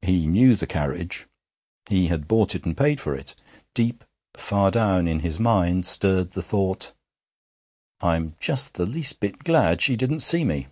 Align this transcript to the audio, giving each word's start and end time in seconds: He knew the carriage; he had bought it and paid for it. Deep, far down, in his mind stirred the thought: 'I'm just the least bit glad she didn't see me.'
He 0.00 0.26
knew 0.26 0.56
the 0.56 0.66
carriage; 0.66 1.26
he 1.90 2.06
had 2.06 2.26
bought 2.26 2.54
it 2.54 2.64
and 2.64 2.74
paid 2.74 2.98
for 2.98 3.14
it. 3.14 3.34
Deep, 3.74 4.02
far 4.34 4.70
down, 4.70 5.06
in 5.06 5.20
his 5.20 5.38
mind 5.38 5.84
stirred 5.84 6.30
the 6.30 6.40
thought: 6.40 6.92
'I'm 8.00 8.36
just 8.40 8.72
the 8.72 8.86
least 8.86 9.20
bit 9.20 9.40
glad 9.44 9.82
she 9.82 9.96
didn't 9.96 10.20
see 10.20 10.44
me.' 10.44 10.68